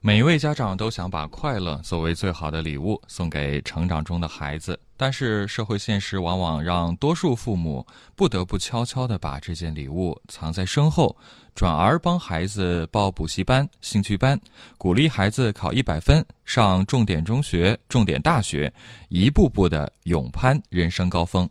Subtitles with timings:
[0.00, 7.84] 每一位家长都想把快乐作为最好的礼物送给成长中的孩子，但是社会现实往往让多数父母
[8.14, 11.16] 不得不悄悄地把这件礼物藏在身后，
[11.52, 14.40] 转而帮孩子报补习班、兴趣班，
[14.76, 18.72] 鼓励孩子考一百分、上重点中学、重点大学，
[19.08, 21.48] 一步步地勇攀人生高峰。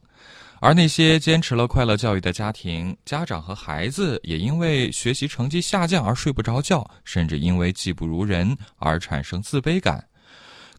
[0.60, 10.04] 而那些坚持了快乐教育的家庭，家长和孩子也因为学习成绩下降而睡不着觉，甚至因为技不如人而产生自卑感。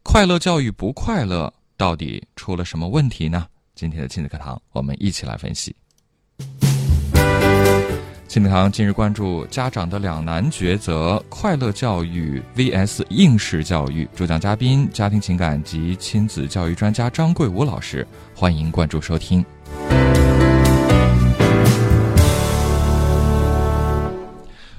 [0.03, 3.47] 快乐教育不快乐，到底出了什么问题呢？
[3.77, 5.77] 今天的亲子课堂，我们一起来分析。
[8.27, 14.09] 亲子堂今日关注家长的两难抉择：快乐教育 vs 应试教育。
[14.15, 18.07] 主讲嘉宾：家庭情感及亲子教育专家张桂武老师。
[18.35, 19.45] 欢迎关注收听。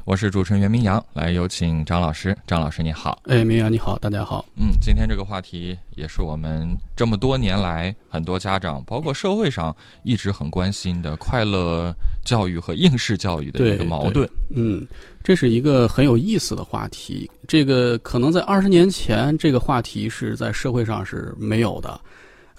[0.06, 2.36] 我是主持人袁明阳，来有请张老师。
[2.48, 4.44] 张老师你好，哎，明阳你好，大家好。
[4.56, 11.94] 嗯，今天这个话题也是我们这么多年来很多家长，包括社会上一直很关心的快乐
[12.26, 14.28] 教育和应试教育的一个矛盾。
[14.50, 14.84] 嗯，
[15.23, 17.30] 这是一个很有意思的话题。
[17.48, 22.02] 这个可能在二十年前，这个话题是在社会上是没有的。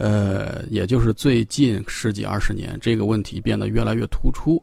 [0.01, 4.61] 呃，也就是最近十几二十年，这个问题变得越来越突出。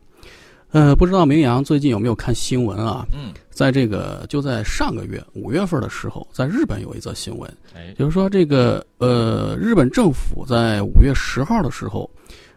[0.71, 3.05] 呃，不知道明阳最近有没有看新闻啊？
[3.13, 12.09] 嗯，在这个就在上个月五月份的时候，在日本有一则新闻，哎，就是说这个呃，日本政府在五月十号的时候，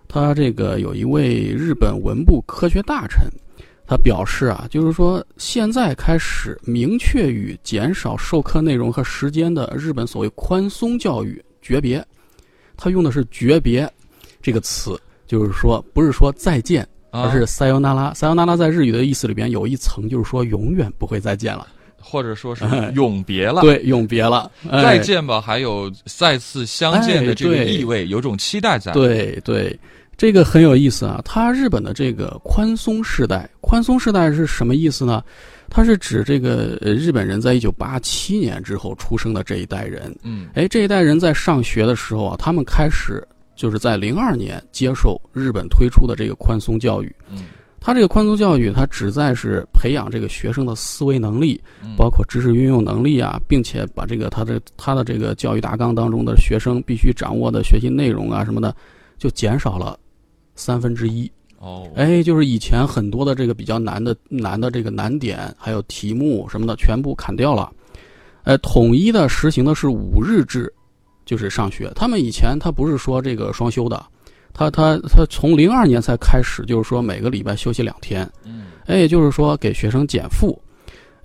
[0.09, 3.27] 他这个有一位日本文部科学大臣，
[3.87, 12.05] 他表示啊，就是说现在开始明确与减少授课内容和时间的日本所谓宽松教育诀别，
[12.81, 13.87] 他用的是诀别
[14.41, 16.89] 这个词，就是说不是说再见。
[17.13, 21.67] 而是塞尤那拉，塞尤那拉在日语的意思里边有一层，就是说永远不会再见了，
[22.01, 23.63] 或者说是永别了。
[23.63, 28.93] 对，永别了，再见吧，还有再次相见的这个意味，有种期待在。
[28.93, 29.77] 对对，
[30.17, 31.21] 这个很有意思啊。
[31.25, 35.21] 他日本的这个宽松世代，宽松世代是什么意思呢？
[35.71, 40.15] 它是指这个日本人在一九八七年之后出生的这一代人。
[40.23, 43.27] 嗯，哎，这一代人在上学的时候啊，他们开始。
[43.57, 47.45] 就是在零二年接受日本推出的这个宽松教育，嗯，
[47.79, 51.61] 他这个宽松教育，它旨在是培养这个学生的思维能力，
[51.95, 58.75] 包括知识运用能力啊，并且把这个他的他的这个教育大纲当中的学生必须掌握的学习内容啊什么的，
[59.19, 59.95] 就减少了
[60.55, 61.31] 三分之一。
[61.61, 67.71] 哦，哎，就是以前很多的这个比较难的难的这个难点，还有题目什么的，全部砍掉了，
[68.43, 70.73] 呃，统一的实行的是五日制。
[71.27, 74.05] 就是上学，他们以前他不是说这个双休的，
[74.53, 80.61] 他他他从零二年才开始，就是说每个礼拜休息两天，嗯，哎，就是说给学生减负，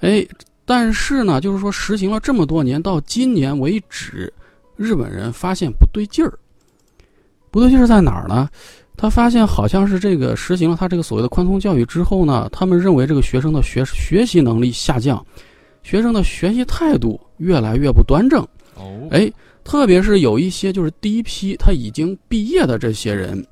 [0.02, 0.24] 哎，
[0.64, 4.32] 但是呢，就是说实行了这么多年，到今年为止，
[4.76, 6.38] 日本人发现不对劲儿，
[7.50, 8.48] 不对劲儿在哪儿呢？
[8.98, 15.26] 他发现好像是这个实行了他这个所谓的宽松教育之后呢，他们认为这个学生的学学习能力下降，
[15.84, 18.42] 学生的学习态度越来越不端正，
[18.76, 19.32] 哦，哎。
[19.66, 23.44] 特别是有一些就是第一批他已经毕业的这些人，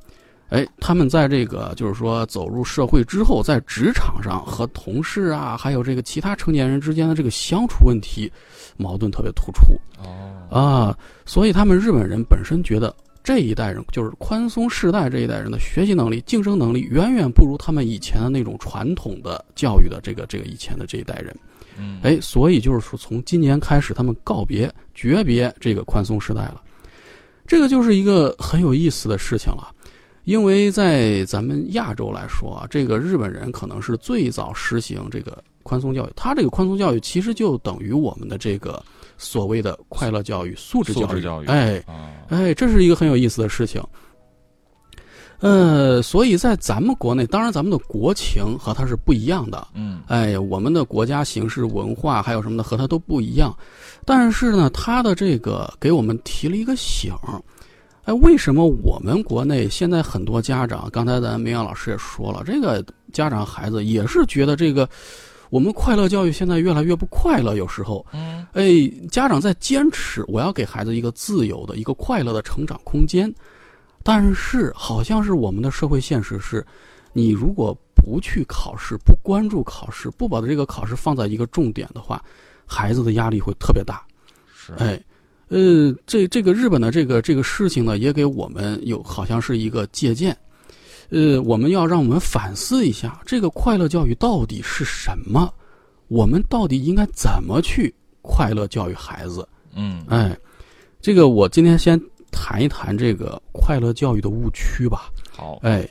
[0.50, 8.32] 哎，他们在这个就是说走入社会之后，在职场上和同事啊，还有这个其他成年人之间的这个相处问题，
[8.78, 9.74] 矛盾特别突出。
[9.98, 21.34] 哦啊，所以他们日本人本身觉得这一代人就是宽松世代这一代人的学习能力、竞争能力远远不如他们以前的那种传统的教育的这个这个以前的这一代人。
[21.80, 26.62] 嗯，哎，所以就是说，从今年开始，他们告别、诀别这个宽松时代了，
[27.48, 29.74] 这个就是一个很有意思的事情了。
[30.26, 38.84] 因为在咱们亚洲来说啊，这个日本人可能是最早实行这个宽松教育，他这个宽松教育其实就等于我们的这个
[39.24, 41.48] 所谓的快乐教育、素质教育。
[41.48, 41.84] 哎，
[42.28, 43.82] 哎，这是一个很有意思的事情。
[45.40, 49.68] 呃，所以在咱们国内，当然咱们的国情和它是不一样的。
[49.74, 53.54] 嗯，哎，我们的国家形式、文化还有什么的和它都不一样。
[54.06, 57.12] 但是呢，它的这个给我们提了一个醒
[58.06, 64.88] 哎，为什么我们国内现在很多家长，刚才咱明阳老师也说了，这个家长孩子也是觉得这个
[65.54, 67.56] 我们快乐教育现在越来越不快乐。
[67.56, 73.32] 有时候，嗯，哎，家长在坚持，我要给孩子一个自由的一个快乐的成长空间。
[74.02, 76.66] 但是，好像是我们的社会现实是，
[77.14, 82.20] 你如果不去考试，不关注考试，不把这个考试放在一个重点的话，
[82.66, 84.04] 孩子的压力会特别大。
[84.56, 85.00] 是，哎，
[85.50, 90.36] 呃，这这个日本的这个这个事情呢，也给我们有好像是一个借鉴。
[91.14, 95.54] 呃，我们要让我们反思一下，这个快乐教育到底是什么？
[96.08, 97.94] 我们到底应该怎么去
[98.24, 99.48] 快乐教育孩子？
[99.76, 100.36] 嗯，哎，
[101.00, 102.02] 这个我今天先
[102.32, 105.12] 谈一谈这个快乐教育的误区吧。
[105.32, 105.88] 好，哎，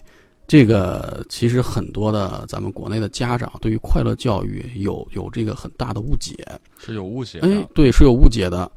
[0.48, 6.34] 这个其实很多的咱们国内的家长对于快乐教育有有这个很大的误解。
[6.78, 7.48] 是有误解的。
[7.48, 8.68] 哎，对，是有误解的。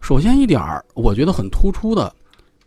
[0.00, 2.12] 首先一点儿，我觉得很突出的，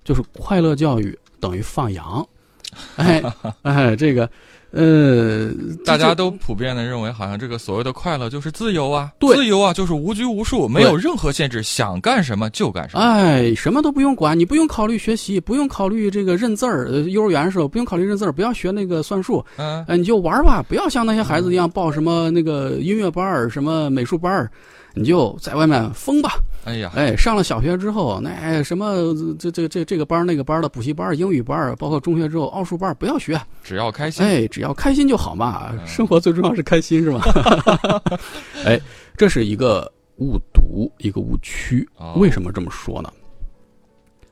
[0.06, 2.26] 就是快乐教育等于放羊。
[2.98, 3.24] 哎
[3.62, 4.30] 哎，这个
[4.72, 5.50] 呃，
[5.86, 13.02] 大家都普遍的认为，好像这个所谓的快乐就是自由啊，对自由啊就是无拘无束，没有任何限制，想干什么就干什么。
[13.02, 16.90] 哎，什么都不用管，你不用考虑学习，不用考虑这个认字儿。
[16.92, 24.52] 呃幼儿园的时候不用考虑认字儿，不要学那个算术，嗯，哎，你就玩儿吧，不要像那些孩子一样报什么那个音乐班儿、什么美术班儿，
[24.94, 26.34] 你就在外面疯吧。
[26.66, 34.26] 哎呀，哎，上了小学之后，那哎什么这这这这个班那个班的补习班、英语班，包括中学之后奥数班，不要学，只要开心。
[34.26, 35.70] 哎，只要开心就好嘛。
[35.72, 37.22] 嗯生活最重要是开心，是吧？
[38.66, 38.80] 哎，
[39.16, 41.88] 这是一个误读，一个误区。
[41.98, 43.10] 哦为什么这么说呢？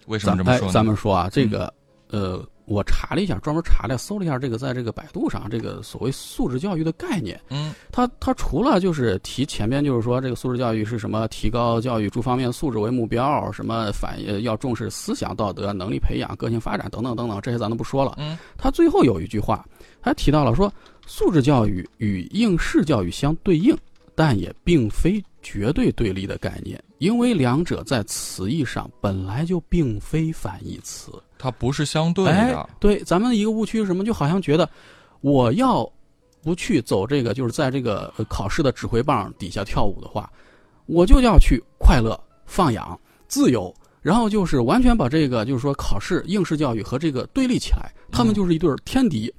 [0.08, 0.74] 为什么这么说呢？
[0.74, 1.72] 咱们说啊，这个
[2.10, 18.16] 呃，我查了一下，专门查了搜了一下这个，在这个百度上，这个所谓素质教育的概念，嗯它它除了就是提前边就是说这个素质教育是什么，提高教育诸方面素质为目标，什么反呃要重视思想道德、能力培养、个性发展等等等等，这些咱都不说了。
[18.18, 19.66] 嗯，它最后有一句话，
[20.00, 20.72] 还提到了说，
[21.06, 23.78] 素质教育与应试教育相对应，
[24.16, 31.12] 但也并非绝对对立的概念，因为两者在词义上本来就并非反义词。
[31.38, 34.06] 它不是相对哎的。，对，咱们的一个误区是什么？
[34.06, 34.70] 就好像觉得
[35.22, 35.90] 我要
[36.42, 40.32] 不去走这个，就是在这个呃考试的指挥棒底下跳舞的话，
[40.86, 49.34] 我就要去快乐、放养、自由，然后就是完全把这个就是说考试应试教育和这个对立起来，他们就是一对儿天敌。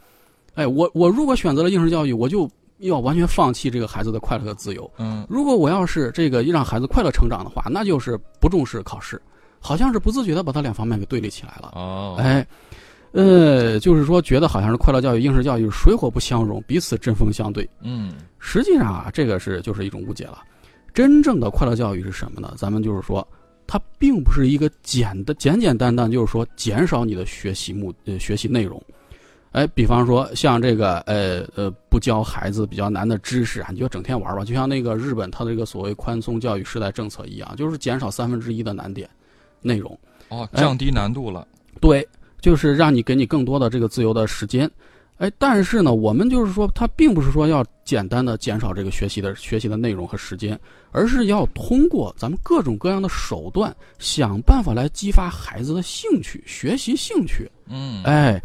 [0.54, 2.48] 哎，我我如果选择了应试教育，我就
[2.78, 4.90] 要完全放弃这个孩子的快乐和自由。
[4.98, 9.20] 嗯，如果我要是这个让孩子快乐成长的话，那就是不重视考试，
[9.60, 11.72] 好像是不自觉的把他两方面给对立起来了。
[11.74, 12.46] 哦，哎，
[13.12, 17.68] 呃，就是说觉得好像是快乐教育、应试教育水火不相容，彼此针锋相对。
[17.80, 20.42] 嗯实际上啊，这个是就是一种误解了。
[20.92, 22.54] 真正的快乐教育是什么呢？
[22.56, 23.26] 咱们就是说，
[23.66, 28.80] 它并不是一个简的简简单单，就是说减少你的学习目呃学习内容。
[29.54, 39.08] 哎，比方说像这个呃呃，不教孩子比较难的知识啊，你就整天玩吧，就像那个日本它这个所谓宽松教育时代政策一样，就是减少三分之一的难点
[39.62, 39.96] 内容。
[40.28, 41.46] 哦，哎降低难度了。
[41.80, 42.04] 对，
[42.40, 44.68] 就是让你给你更多的这个自由的时间。
[45.18, 50.58] 哎，但是呢，我们就是说，它并不是说要简单的减少这个学习的学习的内容和时间，
[50.90, 57.48] 而是要通过咱们各种各样的手段，想办法来激发孩子的兴趣，学习兴趣。
[57.68, 58.42] 嗯，哎，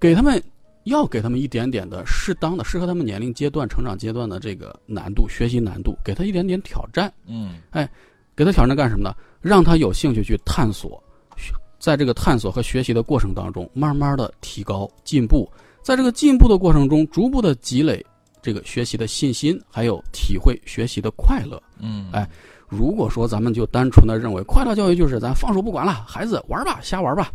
[0.00, 0.42] 给他们
[0.84, 7.12] 要给他们一点点的适当的、适合他们年龄阶段、成长阶段的这个难度、学习难度，给他一点点挑战。
[7.26, 7.88] 嗯哎
[8.34, 9.14] 给他挑战干什么呢？
[9.42, 11.02] 让他有兴趣去探索，
[11.36, 15.46] 学在这个探索和学习的过程当中，慢慢的提高进步，
[15.82, 18.02] 在这个进步的过程中，逐步的积累
[18.40, 21.62] 这个学习的信心，还有体会学习的快乐。
[21.78, 22.26] 嗯，哎
[22.66, 27.30] 如果说咱们就单纯的认为快乐教育就是咱放手不管了，孩子玩吧，瞎玩吧，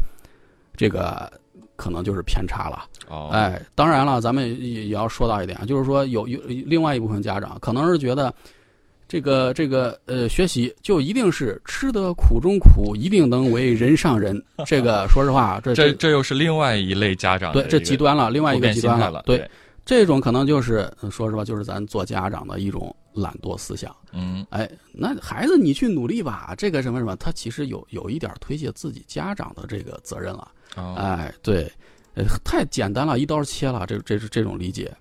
[0.75, 1.31] 这个
[1.75, 2.85] 可能就是偏差了。
[3.07, 8.33] 哦，哎，当然了，咱们也也要说到一点啊，就是说有有另外一部分家长可能是觉得，
[9.07, 14.41] 这个这个呃学习就一定是吃得苦中苦，一定能为人上人。
[14.65, 19.21] 这个 说实话，这这这又是另外一类家长对这极端了，另外一个极端了。
[19.25, 19.49] 对，，
[19.85, 23.95] 这种可能就是呃说实话，就是咱做家长的一种懒惰思想。
[24.11, 30.51] 嗯哎，那孩子你去努力吧，这个什么什么，他其实有有一点推卸自己家长的这个责任了。
[30.75, 31.71] 哦，哎，对，
[32.13, 34.95] 呃，太简单了，一刀切了，这这是这种理解。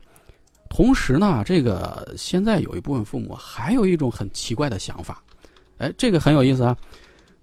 [0.71, 5.23] 同时呢，这个现在有一部分父母还有一种很奇怪的想法，
[5.79, 6.77] 哎，这个很有意思啊。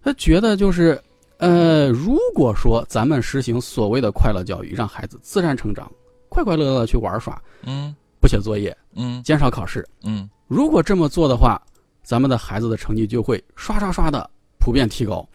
[0.03, 1.01] 他觉得就是，
[1.37, 5.89] 呃，如果说咱们实行所谓的快乐教育，让孩子自然成长，
[6.27, 11.61] 快快乐乐的去玩耍，嗯不写作业，嗯减少考试，嗯如果这么做的话，
[12.03, 14.29] 咱们的孩子的成绩就会刷刷刷的
[14.59, 15.25] 普遍提高。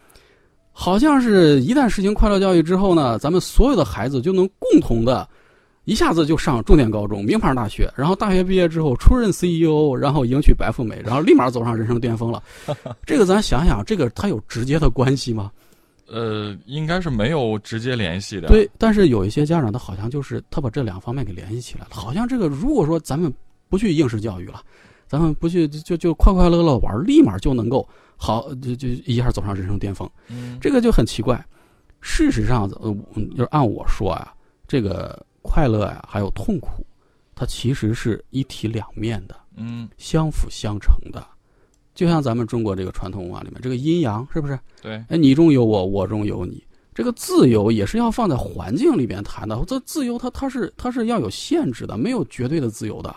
[0.72, 5.26] 好像是一旦实行快乐教育之后呢，咱们所有的孩子就能共同的，
[5.84, 12.42] 一下子就上重点高中、名牌大学，然后大学毕业之后出任 CEO，然后迎娶白富美，然后立马走上人生巅峰了。
[13.06, 15.50] 这个咱想想，这个它有直接的关系吗？
[16.08, 23.32] 呃，应该是没有直接联系的。，对，但是有一些家长他好像就是他把这两方面给联系起来了，好像这个如果说咱们
[23.70, 24.60] 不去应试教育了，
[25.08, 30.08] 咱们不去就就快快乐乐玩，立马就能够好，就就一下走上人生巅峰。
[30.28, 31.44] 嗯，这个就很奇怪。
[32.00, 32.96] 事实上，呃，
[33.30, 34.32] 就是按我说啊，
[34.68, 36.86] 这个快乐呀，还有痛苦，
[37.34, 41.26] 它其实是一体两面的，嗯，相辅相成的。
[41.94, 44.58] 就像咱们中国这个传统文化里面，这个阴阳是不是？
[44.82, 46.62] 对，哎，你中有我，我中有你。
[46.94, 49.62] 这个自由也是要放在环境里边谈的。
[49.66, 53.14] 这自由它它是它是要有限制的，没有绝对的自由的。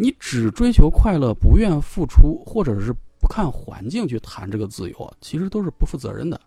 [0.00, 6.40] 你只追求快乐，不愿付出，或者是不看环境去谈这个自由，其实都是不负责任的。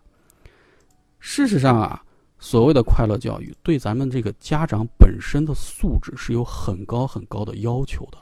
[1.18, 2.02] 事实上啊，
[2.38, 8.16] 所谓的快乐教育，对咱们这个家长本身的素质是有很高很高的要求的，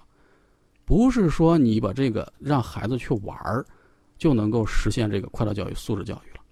[0.85, 3.65] 不是说你把这个让孩子去玩儿，
[4.19, 6.43] 就能够实现这个快乐教育、素质教育了。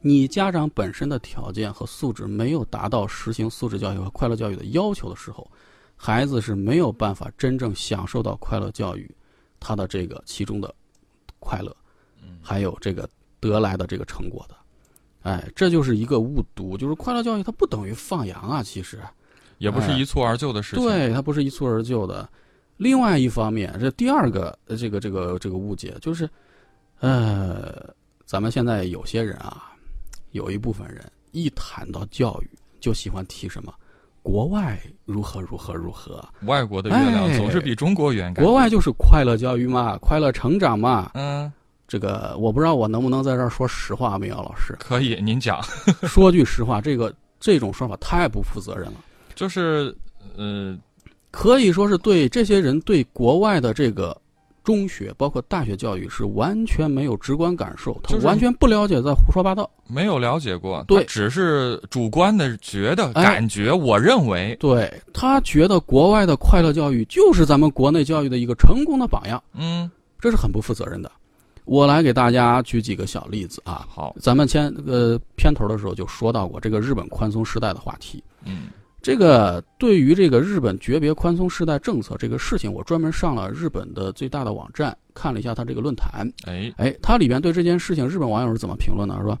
[0.00, 5.46] 你家长本身的条件和素质没有达到实行素质教育和快乐教育的要求的时候，
[6.04, 9.08] 孩子是没有办法真正享受到快乐教育，
[9.60, 10.74] 他的这个其中的
[11.38, 11.72] 快乐，
[12.42, 14.56] 还有这个得来的这个成果的。
[15.22, 18.98] 哎，这就是一个误读，就是快乐教育它不等于放羊啊，其实
[19.58, 20.84] 也不是一蹴而就的事情。
[20.84, 22.28] 对，它不是一蹴而就的。
[22.78, 26.28] 另外一方面，这第二个这个这个这个误解就是，
[26.98, 27.94] 呃，
[28.24, 29.68] 咱们现在有些人啊。
[30.32, 33.72] 有一部分人一谈到教育，就喜欢提什么
[34.22, 38.32] 国外如何如何如何，外国的月亮总是比中国圆。
[38.34, 41.10] 国外就是快乐教育嘛，快乐成长嘛。
[41.14, 41.52] 嗯，
[41.88, 44.76] 这个我不知道我能不能在这儿说实话没有，老师？
[44.78, 45.60] 可以，您讲。
[46.06, 48.94] 说句实话，这个这种说法太不负责任了。
[49.34, 49.94] 就是，
[50.36, 50.78] 呃，
[51.30, 54.16] 可以说是对这些人对国外的这个。
[54.64, 59.68] 中学包括大学教育是完全没有直观感受，他完全不了解，在胡说八道。
[59.88, 63.72] 没有了解过，对，只是主观的觉得感觉。
[63.72, 69.42] 我认为，对他觉得国外的快乐教育就是咱们国内教育的一个成功的榜样。
[69.52, 69.90] 嗯，
[70.20, 71.10] 这是很不负责任的。
[71.64, 73.86] 我来给大家举几个小例子啊。
[73.88, 78.22] 好，咱们先呃片头的时候就说到过这个日本宽松时代的话题。
[78.44, 78.68] 嗯。
[79.02, 86.30] 这个对于这个日本诀别宽松世代政策这个事情，我专门上了日本的最大的网站看了一下他这个论坛。
[86.46, 89.16] 哎哎，它里边对这件事情，日本网友是怎么评论的？
[89.20, 89.36] 是吧？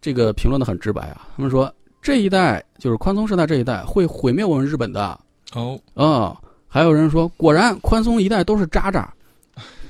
[0.00, 5.18] 这个评论的很直白啊，他们说这一代就是宽松世代这一代会毁灭我们日本的。
[5.54, 9.12] 哦啊，还有人说，果然宽松一代都是渣渣，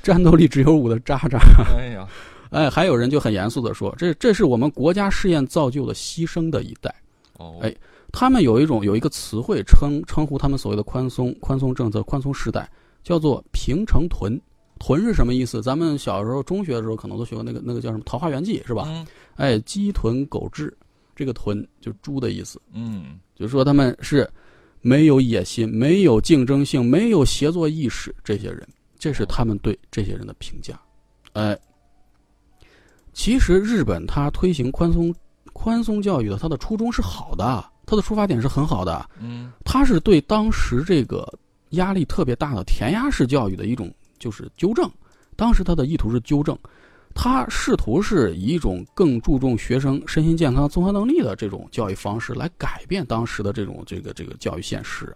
[0.01, 1.37] 战斗力只有五的渣渣。
[1.77, 2.07] 哎呀，
[2.49, 6.91] 哎，还有人就很严肃的说，这这是我们国家试验造就的牺牲的一代。
[7.37, 7.71] 哦，哎。
[8.11, 12.69] 他们有一种有一个词汇称称呼他们所谓的宽松宽松政策宽松时代，
[13.03, 14.39] 叫做平成屯。
[14.79, 15.61] 屯是什么意思？
[15.61, 18.85] 咱们小时候中学的时候可能都学过那个那个叫什么《桃花源记》是吧？
[18.87, 19.05] 嗯。
[19.35, 20.71] 哎，鸡豚狗彘，
[21.15, 22.61] 这个豚就猪的意思。
[22.71, 23.19] 嗯。
[23.35, 24.29] 就是说他们是
[24.81, 28.65] 没有野心、没有竞争性、没有协作意识，这些人，
[28.97, 30.79] 这是他们对这些人的评价。
[31.33, 31.59] 哎，
[33.11, 35.13] 其实日本它推行宽松
[35.51, 37.68] 宽松教育的，它的初衷是好的。
[37.89, 41.27] 他的出发点是很好的，嗯，他是对当时这个
[41.71, 44.87] 压力特别大的填鸭式教育的一种就是纠正。
[45.35, 46.55] 当时他的意图是纠正，
[47.15, 55.11] 他试图是以一种更注重学生身心健康、综合能力的这种教育方式来改变当时的这种这个这个教育现实。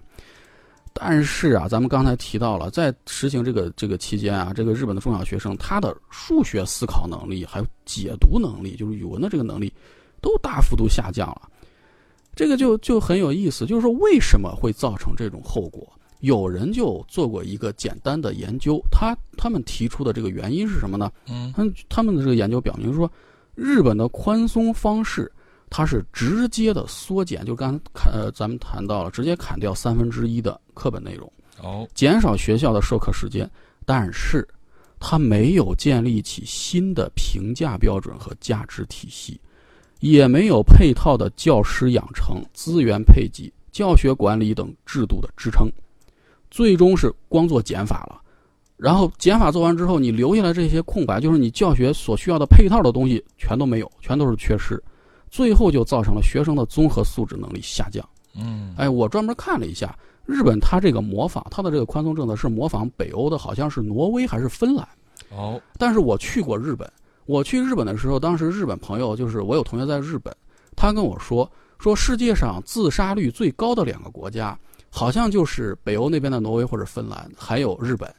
[0.94, 9.72] 但是啊，咱们刚才提到了，在实行这个这个期间啊，这个日本的中小学生他的数学思考能力还有解读能力，就是语文的这个能力，
[10.22, 11.50] 都大幅度下降了。
[12.36, 15.88] 这个就就很有意思，就是说为什么会造成这种后果？
[16.20, 21.12] 有人就做过一个简单的研究，他他们提出的这个原因是什么呢？
[21.28, 23.12] 嗯，他他们的这个研究表明说，
[23.56, 25.30] 日本的宽松方式，
[25.70, 31.30] 它是直接的缩减，就刚砍呃咱们谈到了，直接砍掉三分之一的课本内容，
[31.62, 33.50] 哦，减少学校的授课时间，
[33.86, 34.48] 但是
[35.00, 39.38] 它没有建立起新的评价标准和价值体系。
[40.04, 45.66] 也没有配套的教师养成、资源配给、教学管理等制度的支撑，
[46.52, 48.22] 最终是光做减法了。
[48.76, 54.78] 然后减法做完之后，你留下来这些空白，就是你教学所需要的配套的东西全都没有，全都是缺失，
[55.32, 58.06] 最后就造成了学生的综合素质能力下降。
[58.36, 64.86] 嗯，哎，我专门看了一下日本，它这个模仿它的这个宽松政策是模仿北欧的，好像是挪威还是芬兰。
[65.30, 66.92] 哦，但是我去过日本。
[67.26, 70.36] 我去日本的时候，当时日本朋友就是我有同学在日本，
[70.76, 71.50] 他跟我说
[71.80, 74.58] 说世界上自杀率最高的两个国家，
[74.90, 78.14] 好像就是北欧那边的挪威或者芬兰，还有日本。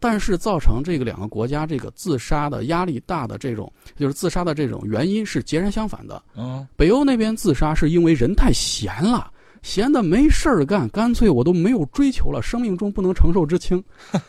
[0.00, 6.22] 但是造成这个两个国家这个自杀的压力大的这种，就是自杀的这种原因是截然相反的。
[6.36, 9.28] 嗯，北欧那边自杀是因为人太闲了，
[9.62, 13.82] 闲的没事儿干，干脆我都没有追求了，生命中不能承受之轻，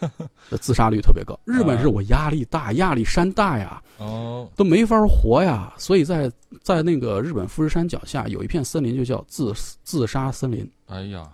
[0.59, 1.39] 自杀率特别高。
[1.45, 5.73] 日本是我压力大，压力山大呀，哦，都没法活呀。
[5.77, 6.31] 所以在
[6.61, 10.69] 在那个日本富士山脚下有一片森林，就叫自自杀森林。
[10.87, 11.29] 哎呀，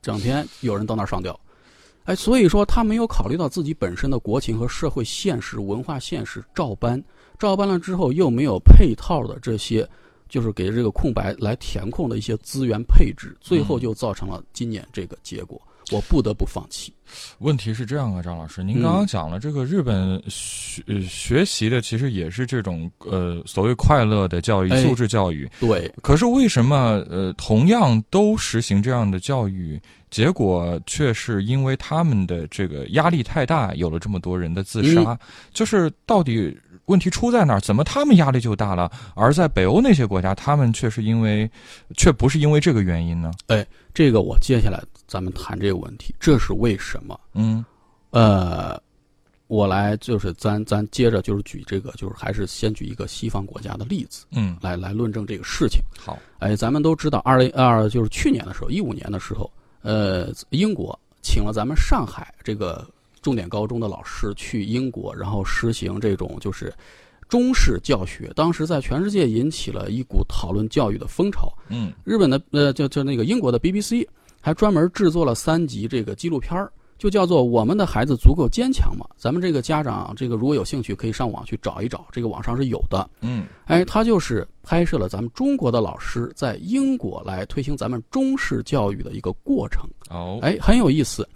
[0.00, 1.38] 整天有人到那儿上吊。
[2.04, 7.00] 哎，所以说他没有考虑到自己本身的国情和社会现实、文化现实，照搬，
[7.38, 9.88] 照搬了之后又没有配套的这些，
[10.30, 15.60] 就是给这个空白来填空的一些资源配置，最后就造成了今年这个结果。
[15.92, 16.92] 我不得不放弃。
[17.38, 25.50] 问题是这样啊，张老师，您刚刚讲了这个日本学学习的其实也是这种呃所谓快乐的教育、素质教育。
[25.58, 25.92] 对。
[26.00, 35.18] 可是为什么呃同样都实行这样的教育，结果却是因为他们的这个压力太大，有了这么多人的自杀？
[35.52, 36.56] 就是到底
[36.90, 37.60] 问题出在哪儿？
[37.60, 41.48] 怎么他们压力就大了，而在北欧那些国家，他们却是因为
[41.96, 43.30] 却不是因为这个原因呢？
[43.46, 44.82] 哎，这个我接下来。
[45.06, 47.18] 咱们谈这个问题，这是为什么？
[47.34, 47.64] 嗯，
[48.10, 48.80] 呃，
[49.48, 55.80] 我来就是咱咱接着就是举这个，就是还是先举一个西方国家的例子，嗯，来来论证这个事情。
[55.98, 59.50] 好，哎，咱们都知道，二零二就是去年的时候，一五年的时候，
[59.82, 62.88] 呃，英国请了咱们上海这个
[63.22, 66.72] 重点高中的老师去英国，然后实行这种就是
[67.28, 71.52] 中式教学，当时在全世界引起了一股讨论教育的风潮。
[71.68, 74.06] 嗯，日本的呃，就就那个英国的 BBC。
[74.42, 79.04] 还专门制作了三集这个纪录片儿就叫做《我们的孩子足够坚强吗》。
[79.18, 83.06] 咱们这个家长，这个如果有兴趣，可以上网去找一找，这个网上是有的。
[83.20, 89.86] 嗯，哎，他就是拍摄了咱们中国的老师在英国来推行咱们中式教育的一个过程。
[90.08, 91.28] 哦，哎，很有意思。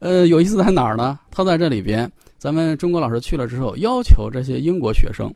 [0.00, 1.18] 呃，有意思在哪儿呢？
[1.30, 5.32] 他在这里边，咱们中国老师去了之后，要求这些英国学生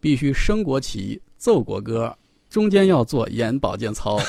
[0.00, 2.14] 必须升国旗、奏国歌，
[2.48, 4.18] 中间要做眼保健操。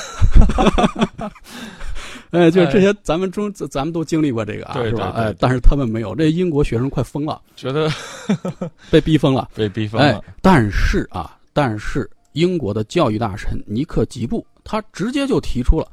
[2.31, 5.13] 哎，就是这些，咱们中咱们都经历过这个啊，是吧？
[5.15, 7.89] 哎，但是他们没有，这英国学生快疯了，觉得
[8.91, 10.07] 被逼疯了， 被逼疯了。
[10.07, 15.87] 哎但是啊，但是英国的教育大臣尼克吉布他直接就提出了，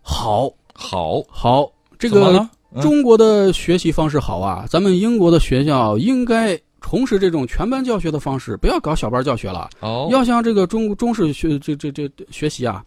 [0.00, 2.48] 好，好，好，这个
[2.82, 12.84] 中国的学习方式好啊，咱们英国的学校应该重拾这种全班教学的方式，不要搞小班教学了，哦，要像这个中中式学这这这学习啊。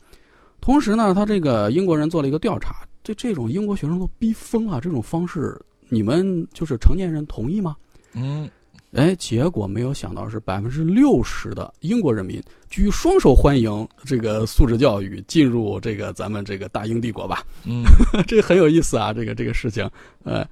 [0.62, 7.76] 同时呢，他这个英国人做了一个调查，这这种英国学生都逼疯了，这种方式你们就是成年人同意吗？
[8.14, 8.48] 嗯，
[8.94, 17.46] 哎，结果没有想到是百分之六十的英国人民举双手欢迎这个素质教育进入这个咱们这个大英帝国吧。
[17.64, 17.84] 嗯，
[18.28, 19.90] 这很有意思啊，这个这个事情，
[20.24, 20.46] 呃，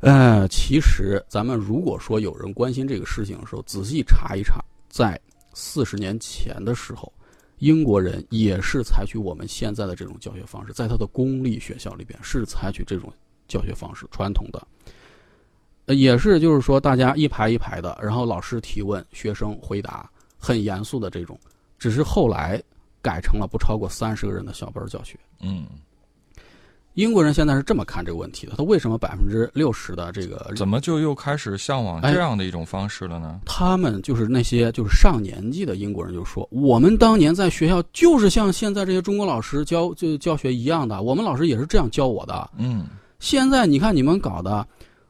[0.00, 5.18] 呃，其实咱们如果说有人关心这个事情的时候，仔细查一查，在
[5.52, 7.12] 四十年前的时候。
[7.60, 13.10] 英国人也是采取我们现在的这种教学方式，在他的公立学校里边是采取这种
[13.46, 14.92] 教学方式，传统的，呃，
[15.86, 21.38] 也是就是说大家一排一排的，然后老师提问，学生回答，很严肃的这种，
[21.78, 22.62] 只是后来
[23.02, 25.66] 改成了不超过三十个人的小班教学，嗯。
[26.94, 33.40] 英国人现在是这么看这个问题的，他为什么百分之六十的这个怎么就又开始向往这样的一种方式了呢？
[33.44, 42.48] 他们就是那些就是上年纪的英国人就说，我们当年在学校就是像现在这些中国老师教就教学一样的，我们老师也是这样教我的。
[42.56, 42.86] 嗯，
[43.18, 44.64] 现在你看你们搞的，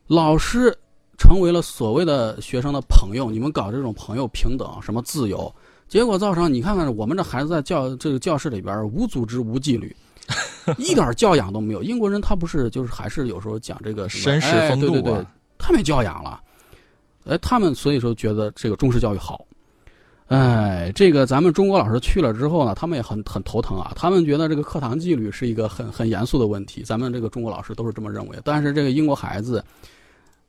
[0.06, 0.76] 老师
[1.16, 5.52] 成为了所谓的学生的朋友，你们搞这种朋友平等什么自由，
[5.88, 9.94] 结果造成你看看我们这孩子在教这个教室里边无组织无纪律。
[10.78, 11.82] 一点教养都没有。
[11.82, 15.26] 英国人他不是就是还是有时候讲这个绅士风度啊，对对对，
[15.58, 16.40] 太没教养了。
[17.26, 19.44] 哎，他们所以说觉得这个中式教育好。
[20.28, 23.92] 哎，这个咱们中国老师去了之后呢，他们也很很头疼啊。
[23.94, 28.38] 他们觉得这个课堂纪律是一个很很严肃的问题，咱们这个中国老师都是这么认为。
[28.42, 29.62] 但是这个英国孩子，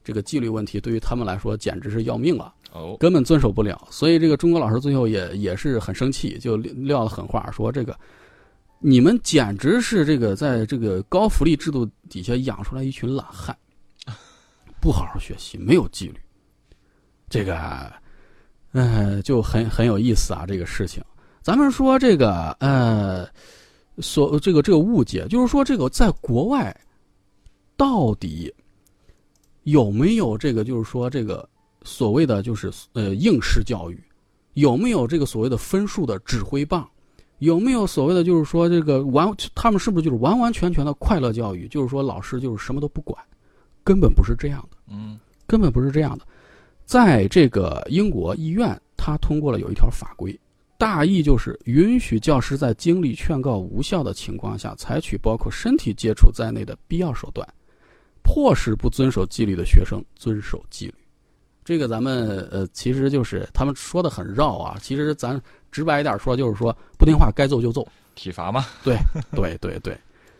[0.05, 3.85] 这个纪律问题对于他们来说简直是要命了，哦，根本遵守不了。
[3.91, 7.93] 所以这个中国老师最后也也是很生气，就撂了狠话，说这个。
[8.79, 13.57] 你们简直是这个在这个高福利制度底下养出来一群懒汉，
[14.79, 16.19] 不好好学习，没有纪律，
[17.27, 17.91] 这个，
[18.73, 20.45] 呃，就很很有意思啊。
[20.45, 21.01] 这个事情，
[21.41, 23.27] 咱们说这个，呃，
[23.99, 26.75] 所这个这个误解，就是说这个在国外
[27.75, 28.53] 到底
[29.65, 31.47] 有没有这个，就是说这个
[31.83, 34.03] 所谓的就是呃应试教育，
[34.53, 36.87] 有没有这个所谓的分数的指挥棒？
[37.39, 41.67] 有没有所谓的，就是说这个完，他们是不是就是完完全全的快乐教育？
[41.67, 43.21] 就是说老师就是什么都不管，
[43.83, 44.77] 根本不是这样的。
[44.89, 46.25] 嗯，根本不是这样的。
[46.85, 50.39] 在这个英国医院，他通过了有一条法规，
[50.77, 57.45] 大意就是允许教师在经历劝告无效的情况下，采取包括身体接触在内的必要手段，
[58.25, 60.95] 迫使不遵守纪律的学生遵守纪律。
[61.63, 64.77] 这个咱们呃，其实就是他们说的很绕啊。
[64.81, 65.39] 其实咱
[65.71, 68.65] 直白一点说，就是说不听话该揍就揍，体罚嘛。
[68.83, 68.97] 对
[69.31, 69.97] 对对对，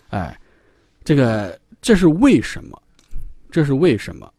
[0.10, 0.38] 哎，
[1.04, 2.82] 这个这是为什么？
[3.52, 4.30] 这是为什么？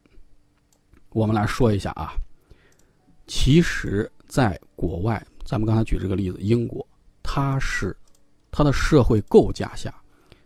[1.11, 2.13] 我们来说一下啊。
[3.27, 6.87] 其实，在国外，咱们刚才举这个例子，英国，
[7.23, 7.97] 它是
[8.51, 9.93] 它的社会构架下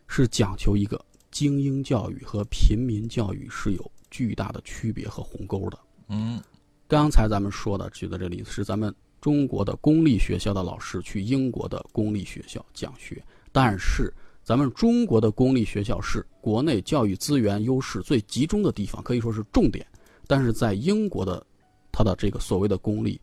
[0.06, 0.98] 是讲求一个
[1.30, 5.78] 精英教育和平民教育是有巨大的区别和鸿沟的。
[6.08, 6.40] 嗯，
[6.88, 14.12] 刚才咱们说的举的这例子是咱们中国的公立学校的老师去英国的公立学校讲学，但是
[14.42, 19.86] 咱们中国的公立学校是国内教育资源优势最集中的地方，可以说是重点，
[20.26, 21.46] 但是在英国的。
[21.92, 23.20] 它的这个所谓的公立，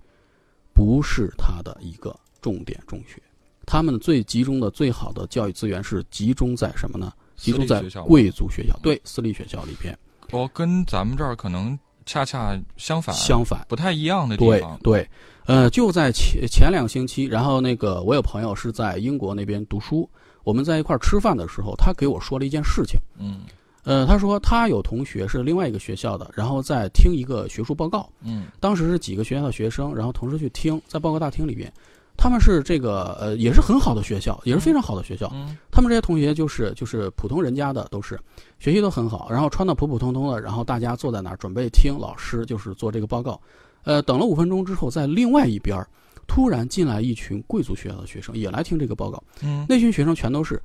[0.73, 3.19] 不是它的一个重点中学，
[3.65, 7.11] 他们最集中的最好的教育资源是集中在什么呢？
[7.37, 9.97] 集中在贵族学校，对，私立学校里边。
[10.31, 14.77] 哦，跟咱们这儿可能恰恰相反，相反，不太一样的地方。
[14.83, 15.09] 对对，
[15.45, 20.09] 呃，就在前前两个星期，然后那个我有朋友是在英国那边读书，
[20.43, 22.99] 我们在一块儿吃饭的时候，他给我说了一件事情。
[23.17, 23.41] 嗯。
[23.83, 28.09] 呃，他说他有同学是另外一个学校的，然后在听一个学术报告。
[28.21, 31.71] 嗯，当时是几个学校的学生，然后同时去听，在报告大厅里边，
[32.17, 35.31] 他们是这个呃，也是很好的学校，也是非常好的学校。
[35.33, 38.19] 嗯，他们这些同学就是就是普通人家的，都是
[38.59, 43.39] 学习都很好，然后穿的普普通通的，然后大家坐在那儿准备听老师就是做这个报告。
[43.83, 45.81] 呃，等了五分钟之后，在另外一边
[46.27, 49.23] 突然进来一群贵族学校的学生，也来听这个报告。
[49.41, 50.61] 嗯，那群学生全都是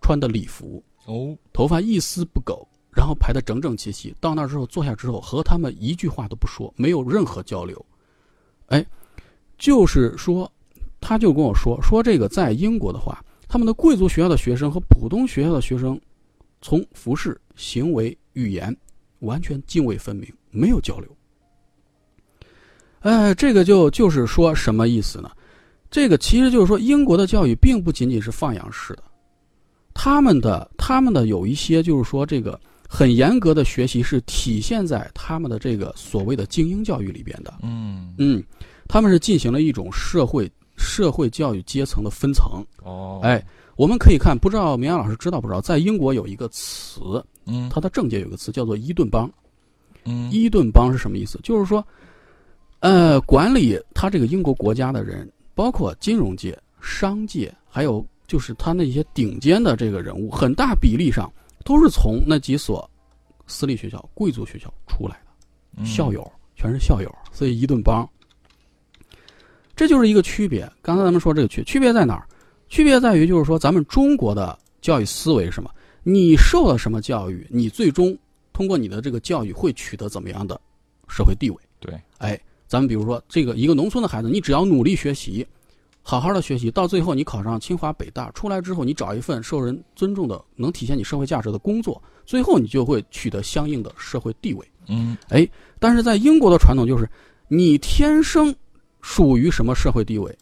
[0.00, 0.80] 穿的礼服。
[1.06, 4.14] 哦，头发一丝不苟，然后排的整整齐齐。
[4.20, 7.84] 到那之后坐下之后，和他们一句话都不说，没有任何交流。
[8.66, 8.86] 哎，
[9.58, 10.48] 就是说，
[11.02, 16.00] 他就跟我说说这个，在英国的话，他们的贵族学校的学生和普通学校的学生，
[16.62, 18.74] 从服饰、行为、语言，
[19.18, 21.08] 完全泾渭分明，没有交流。
[23.00, 25.28] 哎，这个就就是说什么意思呢？
[25.90, 29.02] 这个其实就是说，英国的教育并不仅仅是放养式的。
[29.92, 37.52] 他们的他们的有一些就是说这个很严格的学习是体现在他们的这个所谓的精英教育里边的。
[37.62, 38.42] 嗯嗯，
[38.88, 40.50] 他们是进行了一种社会
[40.82, 42.62] 社会教育阶层的分层。
[42.82, 43.42] 哦，哎，
[43.76, 47.00] 我们可以看，不知道明阳老师知道不知道，在英国有一个词，
[47.46, 49.30] 嗯，它的政界有个词叫做伊顿邦。
[50.04, 51.38] 嗯，伊顿邦是什么意思？
[51.42, 51.82] 就是说，
[52.80, 58.04] 呃，管理他这个英国国家的人，包括金融界、商界，还有。
[58.28, 61.30] 就是他那些顶尖的这个人物，很大比例上
[61.66, 62.88] 都是从那几所
[63.46, 65.20] 私立学校、贵族学校出来
[65.76, 68.08] 的，校友全是校友，所以伊顿帮。
[69.82, 70.70] 这就是一个区别。
[70.80, 72.24] 刚才咱们说这个区区别在哪儿？
[72.68, 75.68] 区别在于就是说，咱们中国的教育思维是什么？
[76.04, 78.16] 你受了什么教育，你最终
[78.52, 80.60] 通过你的这个教育会取得怎么样的
[81.08, 81.56] 社会地位？
[81.80, 85.44] 对，哎，咱们比如说这个一个农村的孩子，你只要努力学习。
[86.00, 94.64] 好好的学习，到最后你考上清华北大，出来之后你找一份受人尊重的、能体现你社会价值的工作，最后你就会取得相应的社会地位。
[94.86, 95.44] 嗯，哎，
[95.80, 97.10] 但是在英国的传统就是，
[97.48, 98.54] 你天生
[99.02, 100.34] 属于什么社会地位，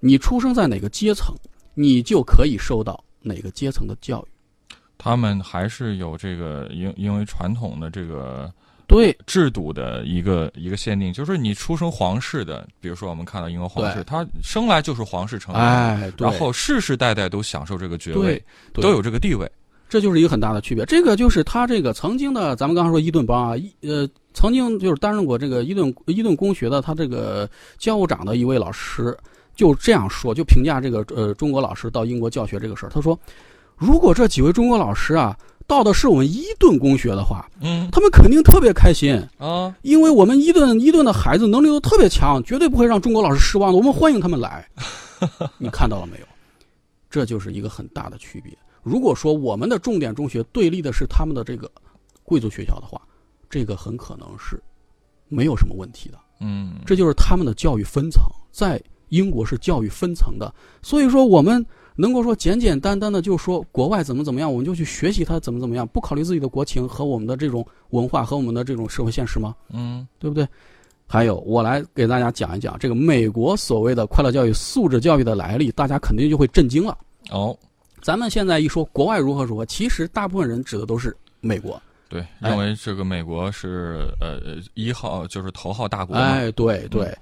[0.00, 1.34] 你出生在哪个阶层，
[1.74, 4.72] 你就可以受到哪个阶层的教育。
[4.96, 8.50] 他们还是有这个因因为传统的这个。
[8.88, 18.40] 对制度的一个一个限定，就是你出生皇室的，比如说我们看到英国皇室，他生来就是皇室成员，哎，然后世世代代都享受这个爵位，
[18.72, 19.50] 都有这个地位，
[19.88, 20.86] 这就是一个很大的区别。
[20.86, 29.16] 这个就是他这个曾经的，咱们刚才说伊顿邦啊，伊呃，曾经就是担任过这个伊顿伊顿公学的他这个教务长的一位老师，
[29.54, 33.18] 就这样说，就评价这个呃中国老师到英国教学这个事儿，他说，
[33.76, 35.34] 如果这几位中国老师啊。
[35.68, 43.76] 到的是我们伊顿公学的话，嗯，他们肯定特别开心啊，因为我们伊顿伊顿的孩子能力都特别强，绝对不会让中国老师失望的。
[43.76, 44.64] 我们欢迎他们来，
[45.58, 46.26] 你看到了没有？
[47.10, 48.56] 这就是一个很大的区别。
[48.84, 51.68] 如果说我们的重点中学对立的是他们的这个
[52.22, 53.00] 贵族学校的话，
[53.48, 54.62] 这个很可能是
[55.28, 56.18] 没有什么问题的。
[56.40, 61.64] 嗯，这就是他们的教育分层，在英国是教育分层的，所以说我们。
[61.98, 69.56] 能够说简简单单的就说国外怎么怎么样，我们就去学习它怎么怎么样，不考虑自己的国情和我们的这种文化和我们的这种社会现实吗？
[69.70, 70.46] 嗯，对不对？
[71.06, 76.98] 还有，我来给大家讲一讲这个美国所谓的快乐教育、素质教育的来历，大家肯定就会震惊了。
[77.30, 77.58] 哦，
[78.02, 81.80] 咱们现在一说国外如何如何，其实大部分人指的都是美国。
[82.08, 86.14] 对，认为这个美国是呃一号，就是头号大国。
[86.14, 87.12] 哎，对对。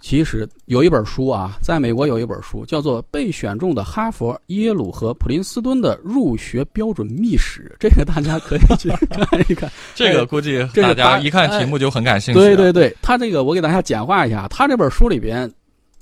[0.00, 9.72] 其实有一本书啊，在美国有一本书叫做《被选中的哈佛、耶鲁和普林斯顿的入学标准秘史》，这个大家可以去 看一看。
[9.94, 12.38] 这个估计大家一看题目就很感兴趣。
[12.38, 15.50] 对对，对，他这个我给大家简化一下，他这本书里边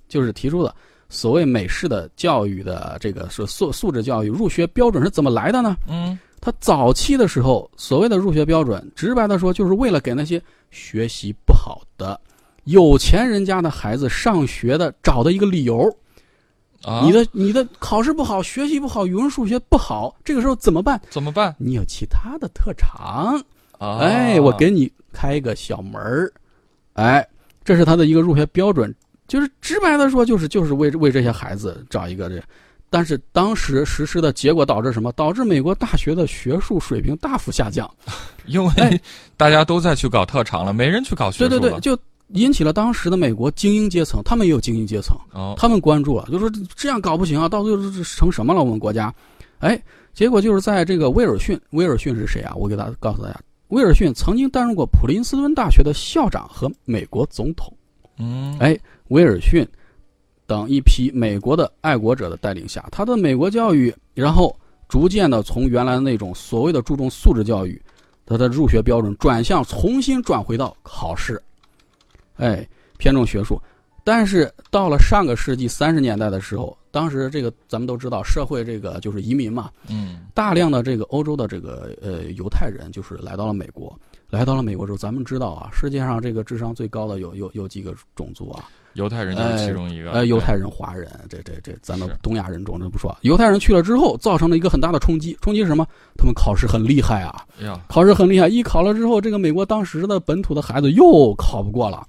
[0.09, 0.75] 就是提出的
[1.09, 5.77] 所谓美式的教育的这个是素素质教育入学标准是怎么来的呢？
[5.89, 12.21] 嗯，他早期的时候，所谓的入学标准，直白的说，就是为了给那些学习不好的
[12.65, 15.89] 有钱人家的孩子上学的找的一个理由。
[16.83, 21.01] 啊，你的你的考试不好，学习不好，语文数学不好，这个时候怎么办？
[21.11, 21.55] 怎么办？
[21.59, 23.41] 你有其他的特长，
[23.79, 26.33] 啊，哎，我给你开一个小门儿，
[26.95, 27.25] 哎，
[27.63, 28.93] 这是他的一个入学标准，
[29.29, 32.43] 就是直白的说，就是就是为为这些孩子找一个这。
[32.93, 35.11] 但是当时实施的结果导致什么？
[35.13, 37.91] 导致美国大学的学术水平大幅下降。
[38.45, 39.01] 因为哎
[39.35, 41.49] 大家都在去搞特长了，没人去搞学术了。
[41.49, 41.99] 对对对，就
[42.35, 48.61] 引起了当时的美国精英阶层，他们也有精英阶层，哦，他们关注了，就说这样搞不行啊，到最后是成什么了？
[48.61, 49.15] 我们国家，
[49.61, 52.53] 哎，结果就是在这个威尔逊，威尔逊是谁啊？
[52.55, 57.75] 我给大家告诉大家，威尔逊曾经担任过普林斯顿大学的校长和美国总统。
[58.19, 58.79] 嗯，哎，
[59.09, 59.67] 威尔逊
[60.47, 64.55] 等一批美国的爱国者的带领下，他的美国教育，然后
[64.89, 67.81] 逐渐的从原来的那种所谓的注重素质教育，
[68.27, 71.41] 他的入学标准转向重新转回到考试，
[72.37, 73.61] 哎，偏重学术。
[74.05, 83.97] 但是到了上个世纪三十年代的时候，当时这个咱们都知道，社会这个就是移民嘛，嗯，大量的这个欧洲的这个呃犹太人就是来到了美国，
[84.33, 88.65] 来到了美国之后，咱们知道啊，世界上这个智商最高的有有有几个种族啊？
[88.95, 90.11] 犹太人就是其中一个。
[90.13, 93.15] 呃，犹太人、华人，这这这，咱们东亚人种这不说。
[93.21, 95.37] 犹太人去了之后，造成了一个很大的冲击。
[95.43, 95.87] 冲击是什么？
[96.17, 97.45] 他们考试很厉害啊，
[97.89, 98.49] 考试很厉害。
[98.49, 102.03] 一考了之后，这个美国当时的本土的孩子又考不过了，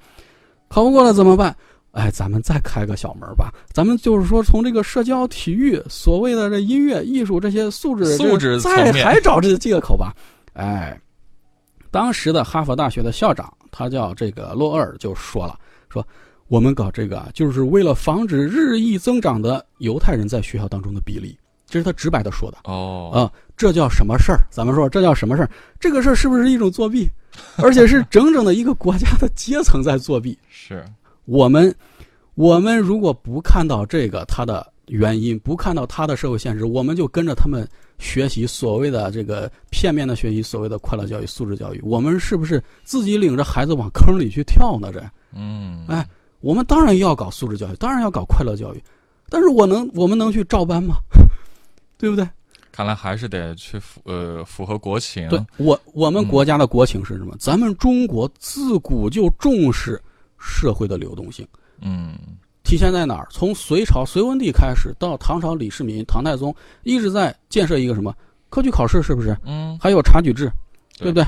[0.70, 1.54] 考不过了怎么办？
[1.92, 3.54] 哎，咱们再开个小门吧。
[3.74, 10.14] 咱们就是说，从这个社交、体育、所谓的这音乐、艺术这些素质素质再还找这这个口吧。
[10.54, 10.98] 哎，
[11.94, 15.56] 当时的哈佛大学的校长，他叫这个洛厄尔，就说了，
[15.90, 16.04] 说
[16.48, 21.38] 我们搞这个啊，就是为了防止日益增长的犹太人在学校当中的比例。
[21.68, 24.40] 这是他直白的说的哦，啊，这叫什么事儿？
[24.50, 25.50] 咱们说这叫什么事儿？
[25.80, 27.08] 这个事儿是不是一种作弊？
[27.58, 30.36] 而且是整整的一个国家的阶层在作弊。
[30.50, 30.84] 是，
[31.26, 31.72] 我们，
[32.34, 37.68] 我们如果不看到这个它的原因，不看到他的社会现实，我们就跟着他们
[38.00, 44.92] 学习所谓的这个片面的学习，所谓的快乐教育、素质教育，我们是不是自己领着孩子往坑里去跳呢？
[44.92, 46.08] 这，嗯，哎，
[46.42, 48.84] 我们当然要搞素质教育，当然要搞快乐教育，
[49.30, 50.96] 但是我能，我们能去照搬吗？
[51.98, 52.28] 对不对？
[52.72, 55.30] 看来还是得去符呃符合国情。
[55.30, 57.36] 对我，我们嗯国家的国情是什么？
[57.40, 60.02] 咱们中国自古就重视
[60.40, 61.48] 社会的流动性。
[61.82, 62.18] 嗯，
[62.74, 63.28] 体现在哪儿？
[63.30, 68.12] 从隋朝隋文帝开始，到唐朝李世民、唐太宗，一直在建设一个什么
[68.50, 69.38] 科举考试，是不是？
[69.46, 70.52] 嗯，还有察举制，
[70.98, 71.24] 对对不对？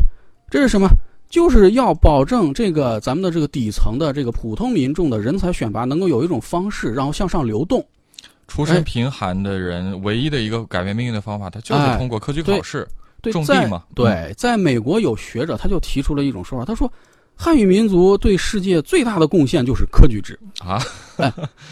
[0.49, 0.89] 这是什么？
[1.29, 7.85] 就是要保证这个咱们的这个底层的这个普通民众的人才选拔能够有一种方式，然后向上流动。
[8.47, 12.87] 出身贫寒的人唯一的一个改变命运的方法，他就是哎通过科举考试。
[13.21, 16.91] 对，种地在嘛嗯对，在美国有学者他就提出了一种说法，他说，
[17.35, 20.39] 汉语民族对世界最大的贡献就是科举制。
[20.59, 20.81] 啊，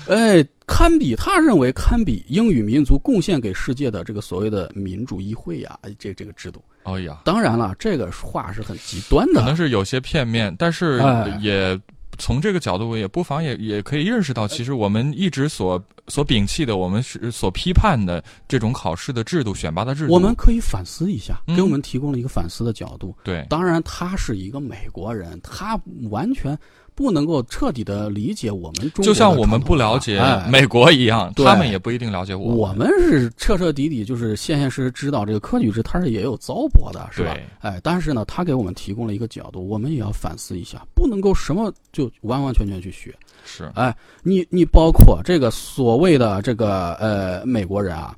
[0.08, 6.63] 哎，堪比他认为堪比英语民族贡献给世界的这个所谓的民主议会呀、这这个制度。
[6.84, 9.56] 哎呀，当然了，这个话是很极端的可能。
[9.56, 11.80] 是有些片面，但是哎也
[12.17, 23.15] 从这个角度，也不妨也也可以认识到，其实我们一直所所摒弃的，我们是所批判的这种考试的制度、选拔的制度，我们可以反思一下，嗯给我们提供了一个反思的角度。
[23.23, 26.58] 对当然，他是一个美国人，他完全
[26.95, 37.43] 不能够彻底的理解我们中国就像我们不了解哎美国一样，对他们也不一定了解我我们是彻彻底底就是现现实实知道这个科举制它是也有糟粕的，是吧对？
[37.62, 43.13] 哎，但是呢，他给我们提供了一个角度，我们也要反思一下，不能够什么就完完全全去学。
[43.45, 48.15] 是哎，你你包括这个所谓的这个呃美国人啊，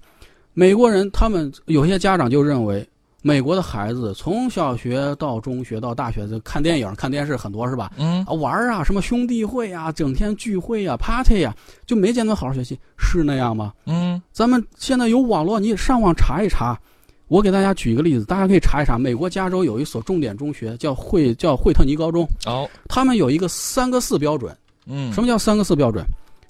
[0.53, 2.87] 美国人他们有些家长就认为。
[3.25, 7.91] 美国的孩子从小学到中学到大学，就看电影、看电视很多是吧？
[7.97, 11.51] 嗯啊，玩啊，什么兄弟会啊，整天聚会啊，party 啊，
[11.87, 13.73] 就没见他好好学习，是那样吗？
[13.87, 16.79] 嗯咱们现在有网络，你上网查一查。
[17.27, 18.99] 我给大家举一个例子，大家可以查一查。
[18.99, 24.55] 美国加州有一所重点中学，叫惠叫惠特尼高中，哦他们有一个三个四标准。
[24.85, 26.05] 嗯什么叫三个四标准？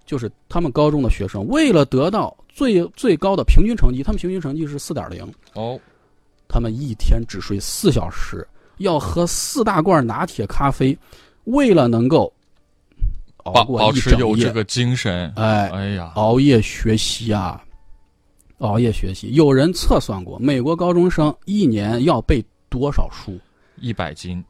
[0.05, 5.79] 就是他们高中的学生为了得到最最高的平均成绩，他们平均成绩是四点零，哦
[6.55, 10.97] 他们一天只睡四小时，要喝四大罐拿铁咖啡，
[11.43, 12.31] 为了能够
[13.43, 15.29] 熬保过一整保持有夜，这个精神。
[15.35, 17.61] 哎，哎呀，熬夜学习啊，
[18.59, 19.33] 熬夜学习。
[19.33, 23.37] 有人测算过，美国高中生一年要背多少书？
[23.81, 24.41] 一百斤，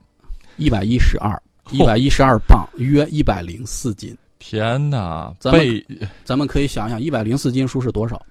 [0.58, 1.42] 一百一十二，
[1.72, 4.16] 一百一十二磅，约一百零四斤。
[4.38, 5.34] 天哪！
[5.40, 5.86] 咱们
[6.24, 8.24] 咱们可以想想，一百零四斤书是多少？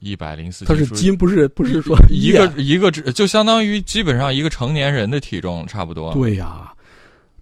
[0.00, 6.12] 一百零四，它是斤，不是不是说一个一个只就相当于基本上一个成年人的体重差不多。
[6.14, 6.72] 对呀、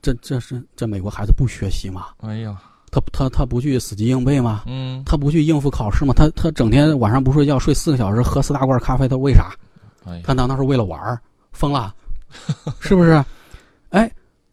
[0.01, 2.07] 这这是这美国孩子不学习吗？
[2.19, 2.57] 哎呀，
[2.91, 4.63] 他他他不去死记硬背吗？
[4.67, 6.15] 嗯，他不去应付考试吗？
[6.15, 9.55] 他他整天晚上不睡觉，睡四个小时，喝四大罐咖啡，他为啥？
[10.05, 11.21] 哎，他难道是为了玩儿？
[11.53, 11.95] 疯了，
[12.81, 13.25] 是不是？
[13.91, 14.11] 哎，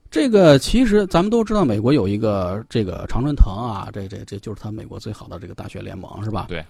[0.09, 6.45] 这个其实咱们都知道，美国有一个这个常春藤啊，这这这就是他美国最好的这个大学联盟，是吧？
[6.49, 6.63] 对。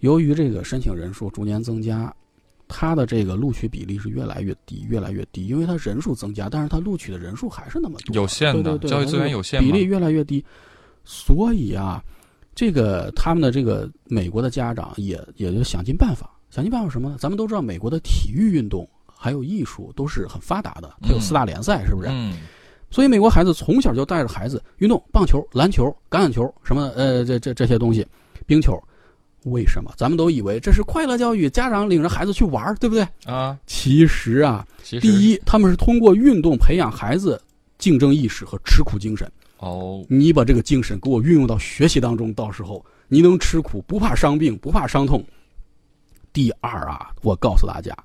[0.00, 2.14] 由于这个申请人数逐年增加，
[2.68, 10.44] 他的这个录取比例是越来越低，越来越低，因为他人数增加，但是他录取的人数还是那么多，有限的教育资源有限比例越来越低，
[11.04, 12.02] 所以啊，
[12.54, 17.16] 这个他们的这个美国的家长也也就想尽办法，想尽办法什么呢？
[17.18, 22.08] 咱们都知道，美国的体育运动还有艺术都是很发达的，它有嗯四大联赛，是不是？
[22.10, 22.34] 嗯，
[22.90, 28.06] 所以美国孩子从小就带着孩子运动，棒球、篮球、橄榄球什么呃这这这些东西，
[28.44, 28.76] 冰球。
[29.44, 29.92] 为什么？
[29.96, 33.06] 咱们都以为这是快乐教育，家长领着孩子去玩儿，对不对？
[33.24, 37.40] 啊，其实啊，其实第一，他们是通过运动培养孩子
[37.78, 39.30] 竞争意识和吃苦精神。
[39.58, 45.24] 哦，你把这个精神给我运用到学习当中，到时候你能吃苦，不怕伤病，不怕伤痛。
[46.32, 47.96] 第二啊，我告诉大家，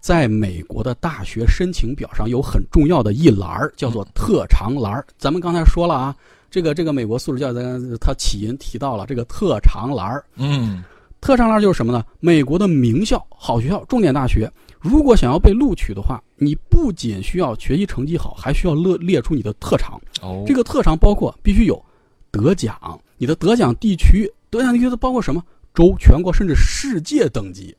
[0.00, 5.06] 在美国的大学申请表上有很重要的一栏儿，叫做特长栏儿。
[5.16, 6.14] 咱们刚才说了啊，
[6.54, 10.24] 这个这个美国素质教育，咱它起因提到了这个特长栏儿。
[10.36, 10.84] 嗯，
[11.20, 12.04] 特长栏就是什么呢？
[12.20, 20.00] 美国的名校、好学校、重点大学，如果想要被录取的话，你不仅需要学习成绩好，还需要列列出你的特长。
[20.22, 21.84] 哦，这个特长包括必须有
[22.30, 22.78] 得奖，
[23.18, 25.42] 你的得奖地区，得奖地区都包括什么？
[25.74, 27.76] 州、全国甚至世界等级。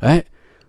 [0.00, 0.22] 哎，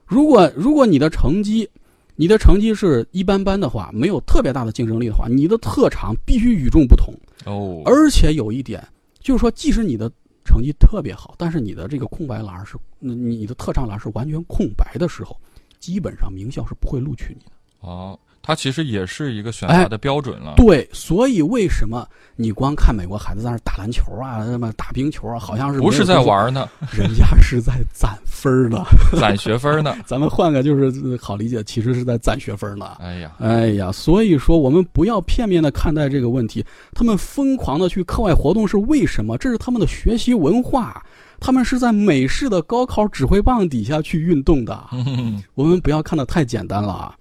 [0.05, 1.69] 如果如果你的成绩，
[2.15, 7.13] 你的成绩是一般般的话，没有特别大的竞争力的话，你的特长必须与众不同。
[7.45, 8.85] 哦，而且有一点，
[9.19, 10.11] 就是说，即使你的
[10.43, 15.35] 成绩特别好，但是你的这个空白栏是，嗯你的特长栏是完全空白的时候，
[15.79, 17.51] 基本上名校是不会录取你的。
[17.79, 20.53] 哦，它其实也是一个选哎拔的标准了。
[20.57, 28.83] 对，所以为什么你光看美国孩子在那打篮球啊，什么打冰球啊，好像是不是在玩呢， 人家是在攒分儿呢。
[29.19, 29.95] 攒学分呢。
[30.05, 32.97] 咱们换个就是呃好理解，其实是在攒学分呢。
[32.99, 36.65] 哎呀，哎呀，所以说我们不要片面的看待这个问题。
[36.93, 39.37] 他们疯狂的去课外活动是为什么？
[39.37, 41.01] 这是他们的学习文化，
[41.39, 44.87] 他们是在美式的高考指挥棒底下去运动的。
[44.91, 47.15] 嗯 我们不要看得太简单了啊。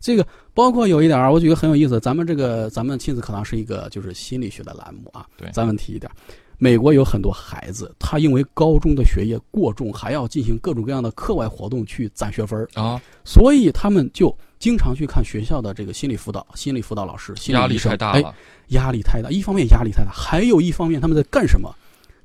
[0.00, 0.26] 这个
[0.60, 1.98] 包括有一点儿，我觉得很有意思。
[1.98, 5.24] 咱们这个咱们亲子课堂是一个就是心理学的栏目啊。
[5.38, 6.12] 对咱们提一点，
[6.58, 18.34] 美国有很多孩子，他因为高中的学业过重，还要进行各种各样的课外活动去攒学分儿，啊，所以他们就经常去看学校的这个心理辅导、心理辅导老师、心理压力医生哎太大了。
[18.68, 19.30] 压力太大。
[19.30, 21.74] 一方面压力太大，还有一方面他们在干什么？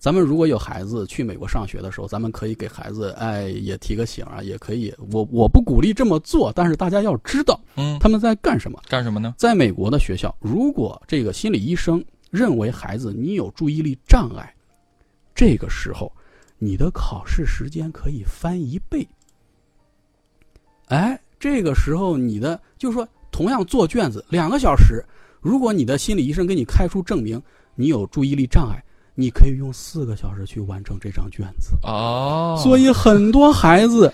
[0.05, 4.93] 咱们如果有孩子去美国上学的时候，咱们可以给孩子哎也提个醒啊，也可以。
[5.11, 8.79] 我我不鼓励这么做，但是大家要知道嗯，他们在干什么。
[8.87, 9.33] 干什么呢？
[9.35, 14.53] 在美国的学校，如果这个心理医生认为孩子你有注意力障碍，
[15.33, 16.11] 这个时候
[16.59, 19.07] 你的考试时间可以翻一倍。
[20.89, 25.03] 哎，这个时候你的就是说，同样做卷子两个小时，
[25.41, 27.41] 如果你的心理医生给你开出证明
[27.73, 28.84] 你有注意力障碍，
[29.15, 31.71] 你可以用四个小时去完成这张卷子。
[31.83, 34.13] 哦，所以很多孩子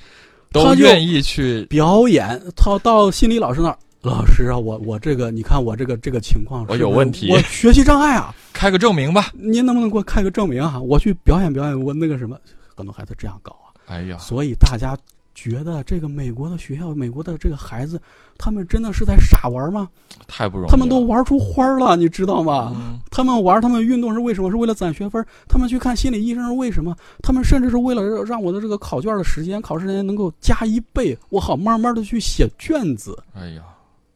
[0.51, 9.31] 都他愿意去表演，他到心理老师那儿，老师啊，我我这个，你看我这个这个情况，我有问题我学习障碍啊，开个证明吧。
[9.33, 10.79] 您能不能给我开个证明啊？
[10.79, 12.37] 我去表演表演，我那个什么，
[12.75, 14.97] 很多孩子这样搞啊，哎呀，所以大家
[15.41, 17.99] 觉得这个美国的学校，美国的这个孩子，
[18.37, 19.89] 他们真的是在傻玩吗？
[20.27, 20.71] 太不容易了。
[20.71, 22.71] 他们都玩出花儿了，你知道吗？
[22.75, 24.51] 嗯他们玩，他们运动是为什么？
[24.51, 25.25] 是为了攒学分。
[25.47, 26.95] 他们去看心理医生是为什么？
[27.23, 33.17] 他们甚至是为了让我的这个考卷的时间、考试时间能够加一倍，我好慢慢的去写卷子。
[33.33, 33.63] 哎呀，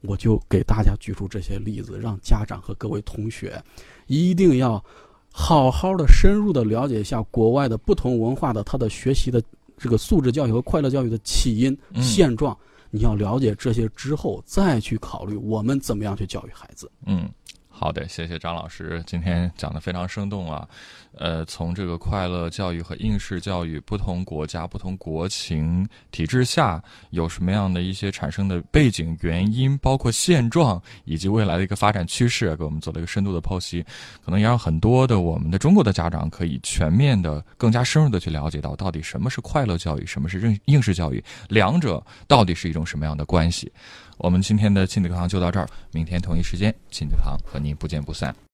[0.02, 3.60] 我就给大家举出这些例子，让家长和各位同学
[4.06, 4.84] 一定要
[5.32, 9.44] 好好的、深入的了解一下国外的不同文化的他的学习的
[9.78, 12.58] 这个素质教育和快乐教育的起因、嗯现状。
[12.92, 16.90] 你要了解这些之后，再去考虑我们怎么样去教育孩子。
[17.06, 17.30] 嗯，
[17.78, 20.66] 好的，谢谢张老师，今天讲的非常生动啊。
[21.18, 33.86] 呃，从这个快乐教育和应试教育，不同国家、不同国情体制下有什么样的一些产生的背景原因，包括现状以及未来的一个发展趋势，给我们做了一个深度的剖析，
[34.24, 43.70] 可能也让很多的我们的中国的家长可以全面的、更加深入的去了解到，到底什么是快乐教育，什么是应应试教育，两者到底是一种什么样的关系。
[44.18, 48.36] 我们今天的亲子课堂就到这儿，明天同一时间，亲子堂和您不见不散。